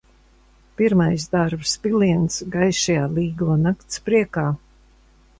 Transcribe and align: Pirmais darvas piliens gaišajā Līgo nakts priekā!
Pirmais 0.79 1.25
darvas 1.33 1.73
piliens 1.83 2.37
gaišajā 2.55 3.03
Līgo 3.17 3.57
nakts 3.67 4.01
priekā! 4.07 4.47